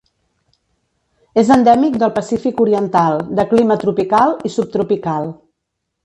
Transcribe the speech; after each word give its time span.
És 1.41 1.49
endèmic 1.55 1.99
del 2.03 2.13
Pacífic 2.15 2.63
oriental 2.67 3.21
de 3.41 3.45
clima 3.55 3.77
tropical 3.87 4.33
i 4.51 4.55
subtropical. 4.59 5.29